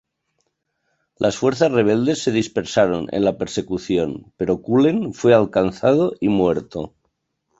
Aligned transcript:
Las 1.23 1.35
fuerzas 1.37 1.71
rebeldes 1.71 2.23
se 2.23 2.31
dispersaron 2.31 3.05
en 3.11 3.23
la 3.23 3.37
persecución, 3.37 4.33
pero 4.35 4.63
Cullen 4.63 5.13
fue 5.13 5.35
alcanzado 5.35 6.13
y 6.19 6.27
muerto. 6.27 6.95